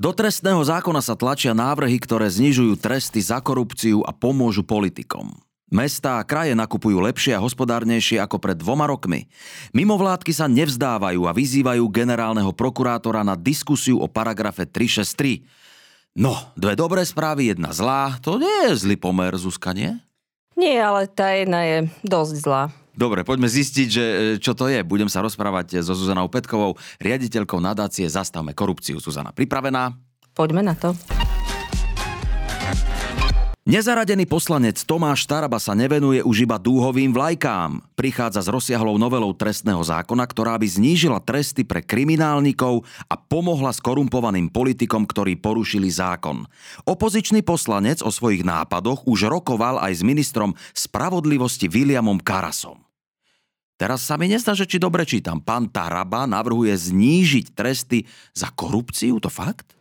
[0.00, 5.28] Do trestného zákona sa tlačia návrhy, ktoré znižujú tresty za korupciu a pomôžu politikom.
[5.68, 9.28] Mestá a kraje nakupujú lepšie a hospodárnejšie ako pred dvoma rokmi.
[9.76, 15.44] Mimovládky sa nevzdávajú a vyzývajú generálneho prokurátora na diskusiu o paragrafe 363.
[16.16, 18.16] No, dve dobré správy, jedna zlá.
[18.24, 20.00] To nie je zlý pomer, Zuzka, nie?
[20.56, 22.72] Nie, ale tá jedna je dosť zlá.
[23.00, 24.84] Dobre, poďme zistiť, že, e, čo to je.
[24.84, 29.00] Budem sa rozprávať so Zuzanou Petkovou, riaditeľkou nadácie Zastavme korupciu.
[29.00, 29.96] Zuzana, pripravená?
[30.36, 30.92] Poďme na to.
[33.64, 37.80] Nezaradený poslanec Tomáš Taraba sa nevenuje už iba dúhovým vlajkám.
[37.96, 44.50] Prichádza s rozsiahlou novelou trestného zákona, ktorá by znížila tresty pre kriminálnikov a pomohla skorumpovaným
[44.50, 46.44] politikom, ktorí porušili zákon.
[46.82, 52.89] Opozičný poslanec o svojich nápadoch už rokoval aj s ministrom spravodlivosti Williamom Karasom.
[53.80, 55.40] Teraz sa mi nezdá, že či dobre čítam.
[55.40, 58.04] Pán Taraba navrhuje znížiť tresty
[58.36, 59.72] za korupciu, to fakt?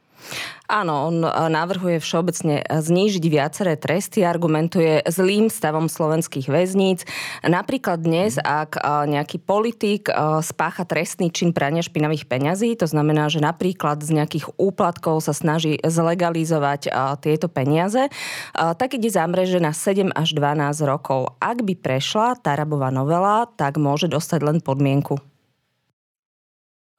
[0.69, 7.09] Áno, on e, navrhuje všeobecne znížiť viaceré tresty, argumentuje zlým stavom slovenských väzníc.
[7.41, 10.11] Napríklad dnes, ak e, nejaký politik
[10.45, 15.81] spácha trestný čin prania špinavých peňazí, to znamená, že napríklad z nejakých úplatkov sa snaží
[15.81, 16.91] zlegalizovať
[17.23, 18.07] tieto peniaze,
[18.53, 21.33] tak ide za mreže na 7 až 12 rokov.
[21.41, 25.17] Ak by prešla Tarabová novela, tak môže dostať len podmienku.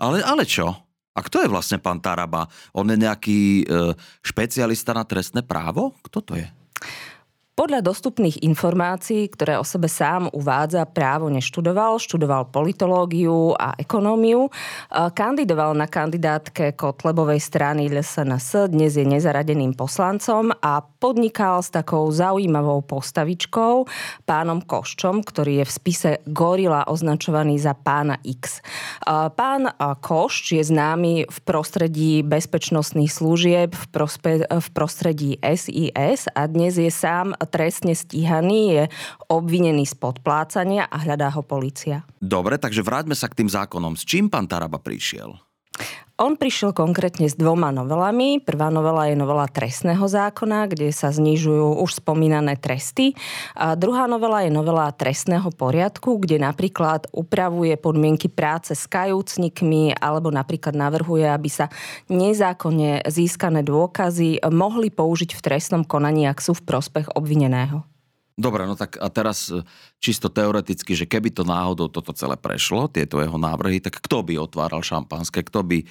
[0.01, 0.90] Ale, ale čo?
[1.15, 2.47] A kto je vlastne pán Taraba?
[2.71, 5.95] On je nejaký e, špecialista na trestné právo?
[6.07, 6.47] Kto to je?
[7.61, 14.49] Podľa dostupných informácií, ktoré o sebe sám uvádza, právo neštudoval, študoval politológiu a ekonómiu,
[14.89, 22.85] kandidoval na kandidátke Kotlebovej strany LSNS, dnes je nezaradeným poslancom a podnikal s takou zaujímavou
[22.85, 23.89] postavičkou,
[24.29, 28.61] pánom Koščom, ktorý je v spise Gorila označovaný za pána X.
[29.09, 29.73] Pán
[30.05, 36.93] Košč je známy v prostredí bezpečnostných služieb, v, prospe- v prostredí SIS a dnes je
[36.93, 38.85] sám trestne stíhaný, je
[39.33, 42.05] obvinený z podplácania a hľadá ho policia.
[42.21, 43.97] Dobre, takže vráťme sa k tým zákonom.
[43.97, 45.50] S čím pán Taraba prišiel?
[46.21, 48.45] On prišiel konkrétne s dvoma novelami.
[48.45, 53.17] Prvá novela je novela trestného zákona, kde sa znižujú už spomínané tresty.
[53.57, 60.29] A druhá novela je novela trestného poriadku, kde napríklad upravuje podmienky práce s kajúcnikmi alebo
[60.29, 61.73] napríklad navrhuje, aby sa
[62.13, 67.81] nezákonne získané dôkazy mohli použiť v trestnom konaní, ak sú v prospech obvineného.
[68.41, 69.61] Dobre, no tak a teraz e,
[70.01, 74.41] čisto teoreticky, že keby to náhodou toto celé prešlo, tieto jeho návrhy, tak kto by
[74.41, 75.87] otváral šampanské, kto by, e,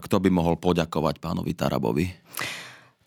[0.00, 2.08] kto by mohol poďakovať pánovi Tarabovi?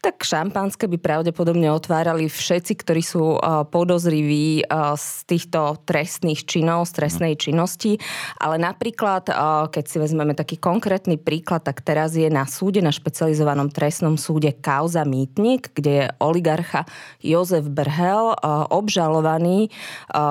[0.05, 3.41] Tak šampanské by pravdepodobne otvárali všetci, ktorí sú
[3.73, 4.61] podozriví
[4.93, 7.97] z týchto trestných činov, z trestnej činnosti.
[8.37, 9.25] Ale napríklad,
[9.73, 14.53] keď si vezmeme taký konkrétny príklad, tak teraz je na súde, na špecializovanom trestnom súde
[14.53, 16.85] kauza Mýtnik, kde je oligarcha
[17.25, 18.37] Jozef Brhel
[18.69, 19.73] obžalovaný,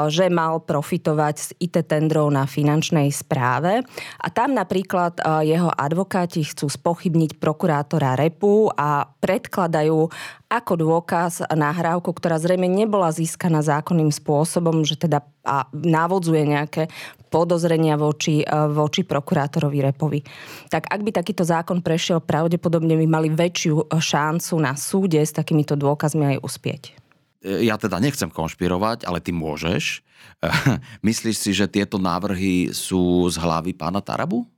[0.06, 3.83] že mal profitovať z IT tendrov na finančnej správe.
[4.23, 10.13] A tam napríklad jeho advokáti chcú spochybniť prokurátora Repu a predkladať predkladajú
[10.53, 16.83] ako dôkaz nahrávku, ktorá zrejme nebola získaná zákonným spôsobom, že teda a návodzuje nejaké
[17.29, 20.21] podozrenia voči, e, voči prokurátorovi Repovi.
[20.73, 25.77] Tak ak by takýto zákon prešiel, pravdepodobne by mali väčšiu šancu na súde s takýmito
[25.77, 26.83] dôkazmi aj uspieť.
[27.45, 30.01] E, ja teda nechcem konšpirovať, ale ty môžeš.
[31.09, 34.49] Myslíš si, že tieto návrhy sú z hlavy pána Tarabu?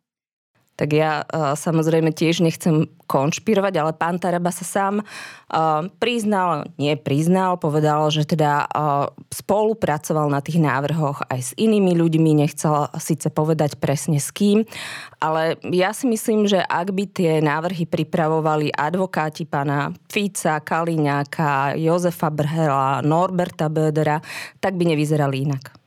[0.77, 6.93] Tak ja uh, samozrejme tiež nechcem konšpirovať, ale pán Taraba sa sám uh, priznal, nie
[7.01, 13.33] priznal, povedal, že teda uh, spolupracoval na tých návrhoch aj s inými ľuďmi, nechcel síce
[13.33, 14.69] povedať presne s kým,
[15.17, 22.29] ale ja si myslím, že ak by tie návrhy pripravovali advokáti pána Fica, Kaliňáka, Jozefa
[22.29, 24.21] Brhela, Norberta Bödera,
[24.61, 25.86] tak by nevyzerali inak.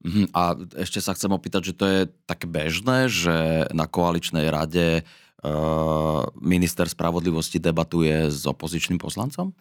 [0.00, 5.04] Mhm, a ešte sa chcem opýtať, že to je také bežné, že na koaličnej rade
[5.04, 9.52] uh, minister spravodlivosti debatuje s opozičným poslancom?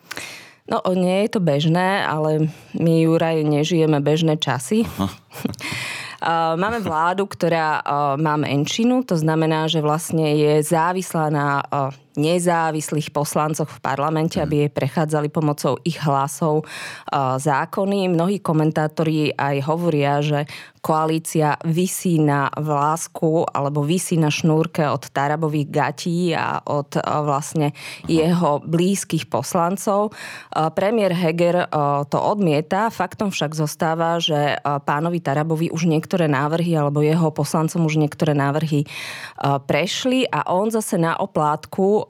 [0.69, 4.85] No, nie je to bežné, ale my, Juraj, nežijeme bežné časy.
[6.61, 7.79] Máme vládu, ktorá
[8.19, 11.63] má menšinu, to znamená, že vlastne je závislá na
[12.19, 16.67] nezávislých poslancoch v parlamente, aby jej prechádzali pomocou ich hlasov
[17.39, 18.11] zákony.
[18.11, 20.43] Mnohí komentátori aj hovoria, že
[20.79, 27.75] koalícia vysí na vlásku alebo vysí na šnúrke od Tarabových gatí a od vlastne
[28.07, 30.15] jeho blízkych poslancov.
[30.55, 31.67] Premiér Heger
[32.07, 37.99] to odmieta, faktom však zostáva, že pánovi Tarabovi už niektoré návrhy alebo jeho poslancom už
[37.99, 38.87] niektoré návrhy
[39.67, 42.07] prešli a on zase na oplátku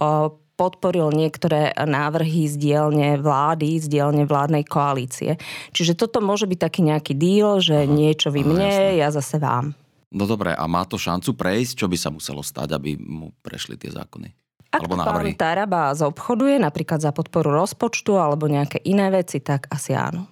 [0.59, 5.39] podporil niektoré návrhy z dielne vlády, z dielne vládnej koalície.
[5.71, 9.71] Čiže toto môže byť taký nejaký díl, že niečo vy mne, ja zase vám.
[10.11, 11.85] No dobre, a má to šancu prejsť?
[11.85, 14.35] Čo by sa muselo stať, aby mu prešli tie zákony?
[14.73, 15.33] Ak alebo návrhy?
[15.33, 20.27] pán Taraba zobchoduje napríklad za podporu rozpočtu alebo nejaké iné veci, tak asi áno.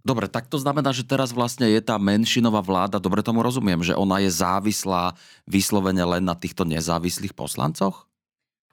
[0.00, 3.92] Dobre, tak to znamená, že teraz vlastne je tá menšinová vláda, dobre tomu rozumiem, že
[3.92, 5.12] ona je závislá
[5.44, 8.07] vyslovene len na týchto nezávislých poslancoch?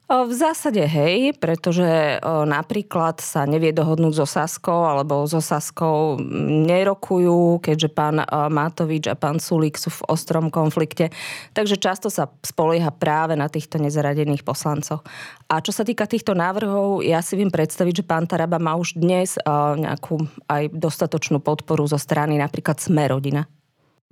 [0.06, 6.22] V zásade hej, pretože napríklad sa nevie dohodnúť so Saskou alebo so Saskou
[6.62, 11.10] nerokujú, keďže pán Matovič a pán Sulík sú v ostrom konflikte.
[11.58, 15.02] Takže často sa spolieha práve na týchto nezaradených poslancoch.
[15.50, 19.02] A čo sa týka týchto návrhov, ja si viem predstaviť, že pán Taraba má už
[19.02, 19.42] dnes
[19.82, 23.50] nejakú aj dostatočnú podporu zo strany napríklad Smerodina.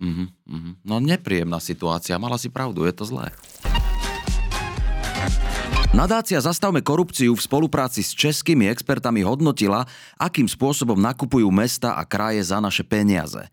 [0.02, 0.28] Mm-hmm.
[0.50, 0.72] Mhm.
[0.90, 3.30] No nepríjemná situácia, mala si pravdu, je to zlé.
[5.94, 9.86] Nadácia Zastavme korupciu v spolupráci s českými expertami hodnotila,
[10.18, 13.46] akým spôsobom nakupujú mesta a kraje za naše peniaze.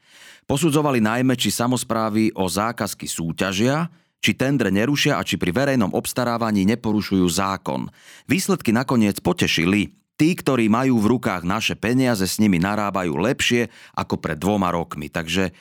[0.48, 3.92] Posudzovali najmä, či samozprávy o zákazky súťažia,
[4.24, 7.92] či tendre nerušia a či pri verejnom obstarávaní neporušujú zákon.
[8.24, 9.92] Výsledky nakoniec potešili.
[10.16, 15.12] Tí, ktorí majú v rukách naše peniaze, s nimi narábajú lepšie ako pred dvoma rokmi.
[15.12, 15.52] Takže e,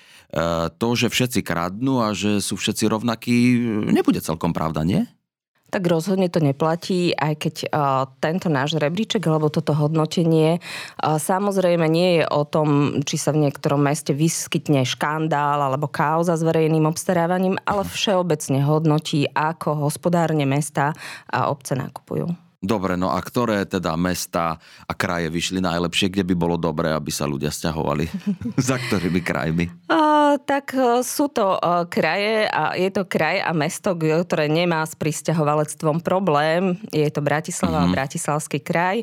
[0.80, 3.36] to, že všetci kradnú a že sú všetci rovnakí,
[3.84, 5.04] nebude celkom pravda, nie?
[5.70, 11.86] Tak rozhodne to neplatí, aj keď uh, tento náš rebríček alebo toto hodnotenie uh, samozrejme
[11.86, 16.90] nie je o tom, či sa v niektorom meste vyskytne škandál alebo kauza s verejným
[16.90, 20.92] obstarávaním, ale všeobecne hodnotí, ako hospodárne mesta
[21.30, 22.50] a obce nakupujú.
[22.60, 27.08] Dobre, no a ktoré teda mesta a kraje vyšli najlepšie, kde by bolo dobré, aby
[27.08, 28.12] sa ľudia stiahovali?
[28.60, 29.88] Za ktorými krajmi?
[30.30, 34.86] Uh, tak uh, sú to uh, kraje a je to kraj a mesto, ktoré nemá
[34.86, 36.78] s pristahovalectvom problém.
[36.94, 37.90] Je to Bratislava uh-huh.
[37.90, 37.96] a mhm.
[37.98, 39.02] Bratislavský kraj.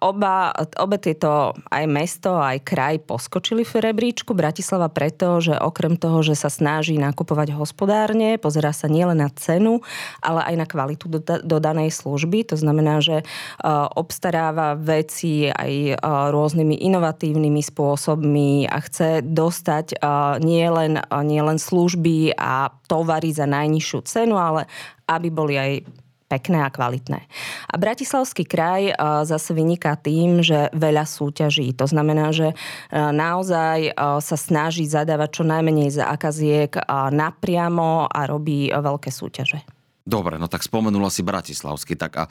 [0.00, 4.34] Oba, obe tieto aj mesto, aj kraj poskočili v rebríčku.
[4.34, 9.84] Bratislava preto, že okrem toho, že sa snaží nakupovať hospodárne, pozera sa nielen na cenu,
[10.24, 11.06] ale aj na kvalitu
[11.44, 13.22] dodanej služby to znamená, že
[13.96, 16.00] obstaráva veci aj
[16.32, 20.96] rôznymi inovatívnymi spôsobmi a chce dostať e, nielen
[21.28, 24.64] nie len služby a tovary za najnižšiu cenu, ale
[25.04, 25.72] aby boli aj
[26.26, 27.22] pekné a kvalitné.
[27.70, 28.90] A Bratislavský kraj
[29.22, 31.70] zase vyniká tým, že veľa súťaží.
[31.78, 32.58] To znamená, že
[32.90, 36.74] naozaj sa snaží zadávať čo najmenej zákaziek
[37.14, 39.62] napriamo a robí veľké súťaže.
[40.06, 42.24] Dobre, no tak spomenula si Bratislavský, tak a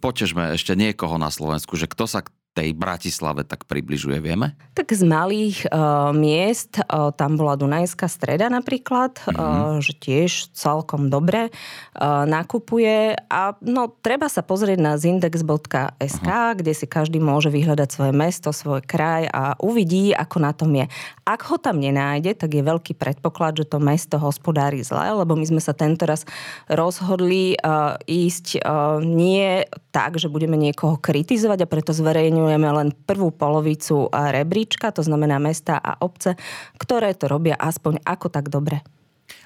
[0.00, 2.24] potežme ešte niekoho na Slovensku, že kto sa
[2.58, 4.58] tej Bratislave tak približuje, vieme?
[4.74, 9.38] Tak z malých uh, miest, uh, tam bola Dunajská streda napríklad, mm-hmm.
[9.38, 16.58] uh, že tiež celkom dobre uh, nakupuje a no treba sa pozrieť na zindex.sk, uh-huh.
[16.58, 20.90] kde si každý môže vyhľadať svoje mesto, svoj kraj a uvidí, ako na tom je.
[21.22, 25.46] Ak ho tam nenájde, tak je veľký predpoklad, že to mesto hospodári zle, lebo my
[25.46, 26.26] sme sa tento raz
[26.66, 29.62] rozhodli uh, ísť uh, nie
[29.94, 35.36] tak, že budeme niekoho kritizovať a preto zverejňujeme zhrňujeme len prvú polovicu rebríčka, to znamená
[35.36, 36.32] mesta a obce,
[36.80, 38.80] ktoré to robia aspoň ako tak dobre.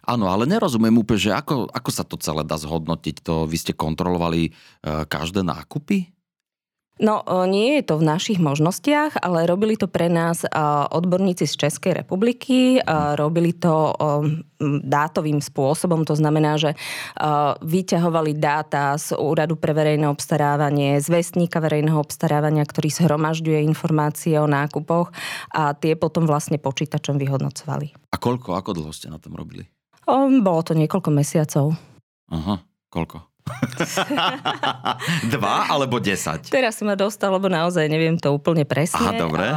[0.06, 3.26] Áno, ale nerozumiem úplne, že ako, ako sa to celé dá zhodnotiť.
[3.26, 4.50] To vy ste kontrolovali e,
[5.10, 6.14] každé nákupy?
[7.00, 10.44] No, nie je to v našich možnostiach, ale robili to pre nás
[10.92, 12.78] odborníci z Českej republiky.
[13.16, 13.96] Robili to
[14.86, 16.76] dátovým spôsobom, to znamená, že
[17.64, 24.46] vyťahovali dáta z Úradu pre verejné obstarávanie, z Vestníka verejného obstarávania, ktorý zhromažďuje informácie o
[24.46, 25.10] nákupoch
[25.50, 28.14] a tie potom vlastne počítačom vyhodnocovali.
[28.14, 29.66] A koľko, ako dlho ste na tom robili?
[30.06, 31.72] Bolo to niekoľko mesiacov.
[32.30, 33.31] Aha, koľko?
[35.34, 36.54] Dva alebo desať?
[36.54, 39.02] Teraz si ma dostal, lebo naozaj neviem to úplne presne.
[39.02, 39.50] Aha, dobre.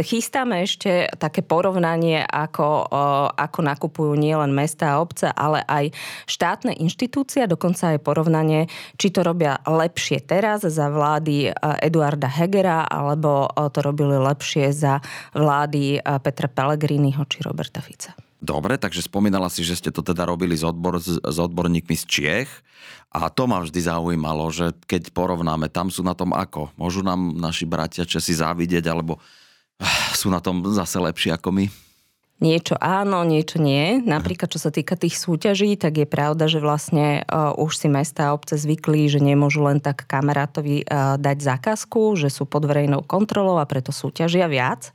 [0.00, 2.88] Chystáme ešte také porovnanie, ako,
[3.36, 5.92] ako nakupujú nielen mesta a obce, ale aj
[6.24, 11.52] štátne inštitúcie, dokonca aj porovnanie, či to robia lepšie teraz za vlády
[11.84, 15.04] Eduarda Hegera, alebo to robili lepšie za
[15.36, 18.16] vlády Petra Pellegriniho či Roberta Fica.
[18.44, 22.50] Dobre, takže spomínala si, že ste to teda robili s, odbor, s odborníkmi z Čiech
[23.08, 26.68] a to ma vždy zaujímalo, že keď porovnáme, tam sú na tom ako?
[26.76, 29.16] Môžu nám naši bratia Česi závidieť alebo
[29.80, 31.83] ah, sú na tom zase lepšie ako my?
[32.44, 34.04] Niečo áno, niečo nie.
[34.04, 38.28] Napríklad, čo sa týka tých súťaží, tak je pravda, že vlastne uh, už si mesta
[38.28, 43.00] a obce zvykli, že nemôžu len tak kamarátovi uh, dať zákazku, že sú pod verejnou
[43.00, 44.92] kontrolou a preto súťažia viac.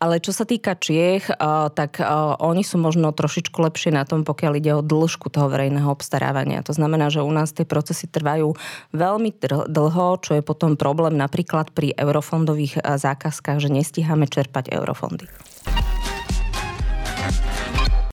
[0.00, 1.28] Ale čo sa týka Čiech,
[1.76, 2.00] tak
[2.40, 6.64] oni sú možno trošičku lepšie na tom, pokiaľ ide o dĺžku toho verejného obstarávania.
[6.64, 8.56] To znamená, že u nás tie procesy trvajú
[8.96, 9.36] veľmi
[9.68, 15.28] dlho, čo je potom problém napríklad pri eurofondových zákazkách, že nestíhame čerpať eurofondy.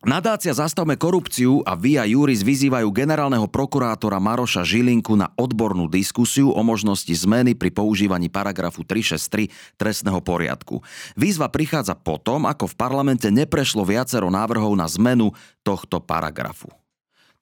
[0.08, 6.62] Nadácia Zastavme korupciu a Via Juris vyzývajú generálneho prokurátora Maroša Žilinku na odbornú diskusiu o
[6.64, 10.80] možnosti zmeny pri používaní paragrafu 363 trestného poriadku.
[11.20, 16.72] Výzva prichádza potom, ako v parlamente neprešlo viacero návrhov na zmenu tohto paragrafu.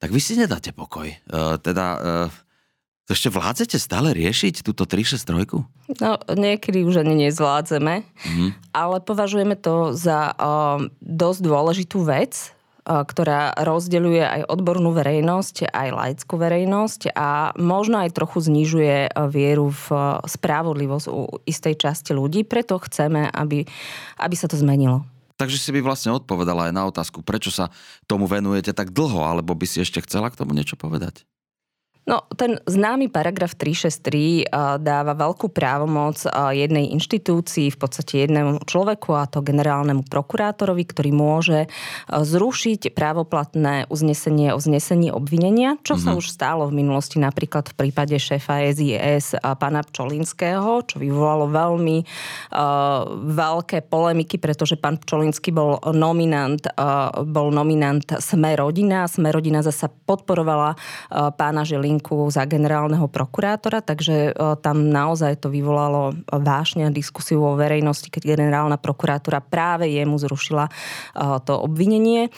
[0.02, 1.06] Tak vy si nedáte pokoj.
[1.06, 1.16] E,
[1.62, 1.98] teda e,
[3.06, 6.02] to ešte vládzete stále riešiť túto 363?
[6.02, 8.74] No, niekedy už ani nezvládzeme, mm.
[8.74, 12.55] ale považujeme to za uh, dosť dôležitú vec,
[12.86, 19.86] ktorá rozdeľuje aj odbornú verejnosť, aj laickú verejnosť a možno aj trochu znižuje vieru v
[20.22, 22.46] spravodlivosť u istej časti ľudí.
[22.46, 23.66] Preto chceme, aby,
[24.22, 25.02] aby sa to zmenilo.
[25.36, 27.68] Takže si by vlastne odpovedala aj na otázku, prečo sa
[28.08, 31.28] tomu venujete tak dlho, alebo by si ešte chcela k tomu niečo povedať?
[32.06, 34.46] No, ten známy paragraf 363
[34.78, 36.22] dáva veľkú právomoc
[36.54, 41.66] jednej inštitúcii, v podstate jednému človeku, a to generálnemu prokurátorovi, ktorý môže
[42.06, 46.06] zrušiť právoplatné uznesenie o znesení obvinenia, čo mm-hmm.
[46.06, 46.18] sa mhm.
[46.22, 53.02] už stálo v minulosti napríklad v prípade šéfa SIS pána Pčolinského, čo vyvolalo veľmi uh,
[53.34, 59.10] veľké polemiky, pretože pán Pčolinský bol nominant, uh, bol nominant Sme rodina.
[59.10, 65.40] Sme rodina zasa podporovala uh, pána Žilina Linku za generálneho prokurátora, takže e, tam naozaj
[65.40, 70.72] to vyvolalo vášne diskusiu vo verejnosti, keď generálna prokurátora práve jemu zrušila e,
[71.48, 72.28] to obvinenie.
[72.28, 72.30] E,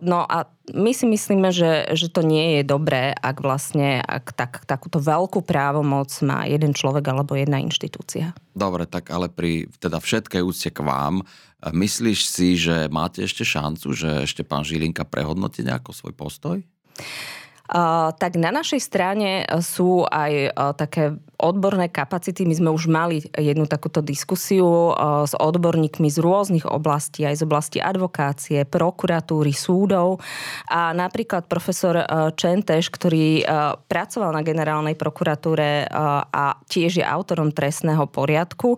[0.00, 4.52] no a my si myslíme, že, že to nie je dobré, ak vlastne ak tak,
[4.64, 8.32] takúto veľkú právomoc má jeden človek alebo jedna inštitúcia.
[8.56, 11.20] Dobre, tak ale pri teda všetkej úcte k vám,
[11.60, 16.64] myslíš si, že máte ešte šancu, že ešte pán Žilinka prehodnotí nejako svoj postoj?
[18.18, 22.44] Tak na našej strane sú aj také odborné kapacity.
[22.44, 24.92] My sme už mali jednu takúto diskusiu
[25.24, 30.20] s odborníkmi z rôznych oblastí, aj z oblasti advokácie, prokuratúry, súdov.
[30.68, 32.04] A napríklad profesor
[32.36, 33.46] Čenteš, ktorý
[33.88, 35.88] pracoval na generálnej prokuratúre
[36.28, 38.76] a tiež je autorom trestného poriadku,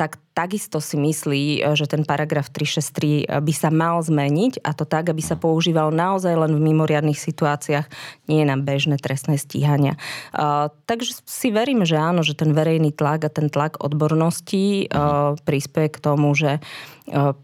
[0.00, 5.14] tak takisto si myslí, že ten paragraf 363 by sa mal zmeniť a to tak,
[5.14, 7.86] aby sa používal naozaj len v mimoriadných situáciách,
[8.26, 9.94] nie na bežné trestné stíhania.
[10.90, 14.90] Takže si verím, že áno, že ten verejný tlak a ten tlak odbornosti
[15.46, 16.58] prispieje k tomu, že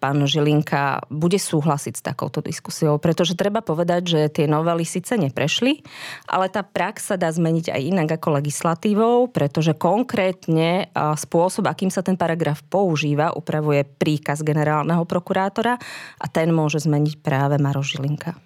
[0.00, 5.84] pán Žilinka bude súhlasiť s takouto diskusiou, pretože treba povedať, že tie novely síce neprešli,
[6.32, 12.00] ale tá prax sa dá zmeniť aj inak ako legislatívou, pretože konkrétne spôsob, akým sa
[12.00, 15.76] ten paragraf používa, upravuje príkaz generálneho prokurátora
[16.16, 18.40] a ten môže zmeniť práve Maro Žilinka.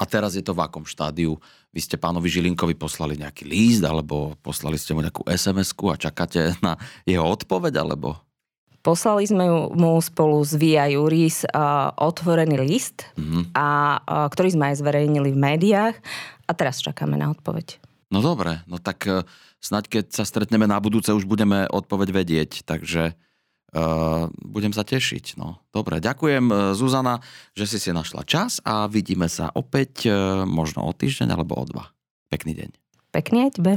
[0.00, 1.36] A teraz je to v akom štádiu?
[1.74, 6.40] Vy ste pánovi Žilinkovi poslali nejaký líst, alebo poslali ste mu nejakú sms a čakáte
[6.64, 8.16] na jeho odpoveď, alebo?
[8.80, 9.44] Poslali sme
[9.76, 11.44] mu spolu s Via Juris
[12.00, 13.52] otvorený list, mm-hmm.
[13.52, 14.00] a,
[14.32, 15.96] ktorý sme aj zverejnili v médiách
[16.48, 17.78] a teraz čakáme na odpoveď.
[18.10, 19.22] No dobre, no tak e,
[19.62, 25.38] snaď keď sa stretneme na budúce, už budeme odpoveď vedieť, takže uh, budem sa tešiť.
[25.38, 25.62] No.
[25.70, 27.22] Dobre, ďakujem e, Zuzana,
[27.54, 31.64] že si si našla čas a vidíme sa opäť uh, možno o týždeň alebo o
[31.70, 31.94] dva.
[32.34, 32.70] Pekný deň.
[33.14, 33.72] Pekný aj tebe.